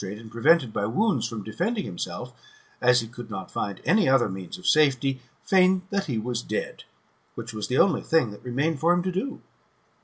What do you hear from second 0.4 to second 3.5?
prevented by wounds [from defending himself], as he could